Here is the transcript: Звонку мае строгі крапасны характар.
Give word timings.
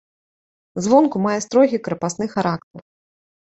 Звонку 0.85 1.21
мае 1.25 1.35
строгі 1.47 1.77
крапасны 1.89 2.25
характар. 2.35 2.79